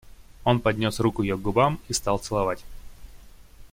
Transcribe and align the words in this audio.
Он 0.45 0.59
поднес 0.61 0.99
руку 0.99 1.21
ее 1.21 1.37
к 1.37 1.41
губам 1.41 1.79
и 1.87 1.93
стал 1.93 2.17
целовать. 2.17 2.63